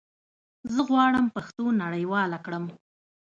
زه 0.73 0.81
غواړم 0.89 1.25
پښتو 1.35 1.63
نړيواله 1.83 2.37
کړم 2.45 2.65